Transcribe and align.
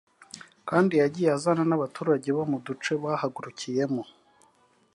kandi 0.69 0.93
yagiye 1.01 1.29
azana 1.37 1.63
n’abaturage 1.67 2.29
bo 2.37 2.43
mu 2.51 2.57
duce 2.65 2.91
bahagurukiyemo 3.03 4.03